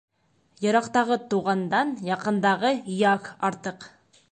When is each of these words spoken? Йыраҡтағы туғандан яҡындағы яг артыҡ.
Йыраҡтағы 0.63 1.17
туғандан 1.33 1.93
яҡындағы 2.09 2.75
яг 3.05 3.31
артыҡ. 3.51 3.89